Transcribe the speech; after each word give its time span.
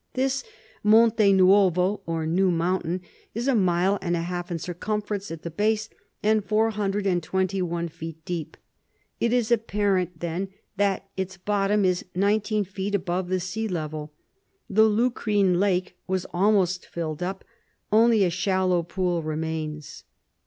This 0.15 0.43
"Monte 0.81 1.31
Nuovo" 1.31 2.01
or 2.07 2.25
New 2.25 2.49
Mountain, 2.49 3.01
is 3.35 3.47
a 3.47 3.53
mile 3.53 3.99
and 4.01 4.15
a 4.15 4.23
half 4.23 4.49
in 4.49 4.57
circumference 4.57 5.29
at 5.29 5.43
the 5.43 5.51
base, 5.51 5.89
and 6.23 6.43
four 6.43 6.71
hundred 6.71 7.05
and 7.05 7.21
twenty 7.21 7.61
one 7.61 7.87
feet 7.87 8.25
deep. 8.25 8.57
It 9.19 9.31
is 9.31 9.51
apparent, 9.51 10.19
then, 10.19 10.47
that 10.75 11.07
its 11.15 11.37
bottom 11.37 11.85
is 11.85 12.03
nineteen 12.15 12.63
feet 12.63 12.95
above 12.95 13.29
the 13.29 13.39
sea 13.39 13.67
level. 13.67 14.11
The 14.67 14.89
Lucrine 14.89 15.59
Lake 15.59 15.95
was 16.07 16.25
almost 16.33 16.87
filled 16.87 17.21
up. 17.21 17.45
Only 17.91 18.23
a 18.23 18.31
shallow 18.31 18.81
pool 18.81 19.21
remains. 19.21 20.03